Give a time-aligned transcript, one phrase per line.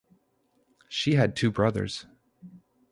[0.89, 2.07] She had two brothers.